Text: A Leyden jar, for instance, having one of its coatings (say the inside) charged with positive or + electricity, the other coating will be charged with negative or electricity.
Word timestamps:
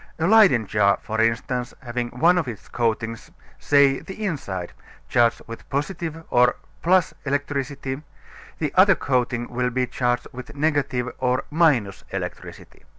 A 0.17 0.25
Leyden 0.25 0.65
jar, 0.65 0.97
for 1.03 1.21
instance, 1.21 1.75
having 1.83 2.09
one 2.09 2.39
of 2.39 2.47
its 2.47 2.67
coatings 2.67 3.29
(say 3.59 3.99
the 3.99 4.25
inside) 4.25 4.73
charged 5.07 5.43
with 5.45 5.69
positive 5.69 6.23
or 6.31 6.55
+ 6.91 7.25
electricity, 7.27 8.01
the 8.57 8.73
other 8.73 8.95
coating 8.95 9.47
will 9.47 9.69
be 9.69 9.85
charged 9.85 10.25
with 10.33 10.55
negative 10.55 11.13
or 11.19 11.43
electricity. 11.51 12.83